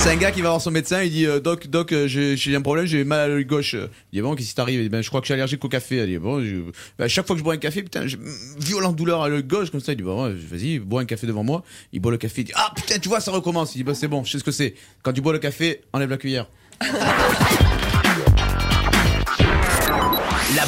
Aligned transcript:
C'est 0.00 0.10
un 0.10 0.16
gars 0.16 0.30
qui 0.30 0.40
va 0.42 0.50
voir 0.50 0.60
son 0.62 0.70
médecin, 0.70 1.02
il 1.02 1.10
dit 1.10 1.26
euh, 1.26 1.40
Doc, 1.40 1.66
doc, 1.66 1.92
euh, 1.92 2.06
j'ai 2.06 2.54
un 2.56 2.62
problème, 2.62 2.86
j'ai 2.86 3.02
mal 3.04 3.20
à 3.20 3.28
l'œil 3.28 3.44
gauche. 3.44 3.74
Il 3.74 3.88
dit 4.16 4.20
Bon, 4.22 4.34
qu'est-ce 4.34 4.48
qui 4.50 4.54
t'arrive? 4.54 4.88
Ben, 4.88 5.02
je 5.02 5.08
crois 5.08 5.20
que 5.20 5.26
je 5.26 5.28
suis 5.28 5.34
allergique 5.34 5.62
au 5.64 5.68
café. 5.68 5.96
Il 5.96 6.06
dit 6.06 6.18
Bon, 6.18 6.40
je- 6.42 6.70
ben, 6.98 7.04
à 7.04 7.08
chaque 7.08 7.26
fois 7.26 7.34
que 7.34 7.38
je 7.40 7.44
bois 7.44 7.54
un 7.54 7.58
café, 7.58 7.82
putain, 7.82 8.06
j'ai 8.06 8.16
violente 8.58 8.96
douleur 8.96 9.22
à 9.22 9.28
l'œil 9.28 9.42
gauche, 9.42 9.70
comme 9.70 9.80
ça. 9.80 9.92
Il 9.92 9.96
dit 9.96 10.02
Bon, 10.04 10.32
vas-y, 10.50 10.78
bois 10.78 11.02
un 11.02 11.04
café 11.04 11.26
devant 11.26 11.42
moi. 11.44 11.62
Il 11.92 12.00
boit 12.00 12.12
le 12.12 12.18
café, 12.18 12.42
il 12.42 12.44
dit 12.44 12.52
Ah 12.54 12.70
putain, 12.74 12.98
tu 12.98 13.08
vois, 13.08 13.20
ça 13.20 13.32
recommence. 13.32 13.74
Il 13.74 13.78
dit 13.78 13.84
Bah, 13.84 13.94
c'est 13.94 14.08
bon, 14.08 14.22
je 14.24 14.32
sais 14.32 14.38
ce 14.38 14.44
que 14.44 14.52
c'est. 14.52 14.74
Quand 15.02 15.12
tu 15.12 15.20
bois 15.20 15.32
le 15.32 15.40
café, 15.40 15.80
enlève 15.92 16.10
la 16.10 16.16
cuillère. 16.16 16.46
La 16.80 16.86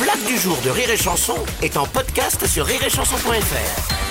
blague 0.00 0.26
du 0.26 0.36
jour 0.36 0.58
de 0.64 0.70
Rire 0.70 0.90
et 0.90 0.96
Chanson 0.96 1.36
est 1.62 1.76
en 1.76 1.86
podcast 1.86 2.44
sur 2.46 2.66
rireetchanson.fr. 2.66 4.01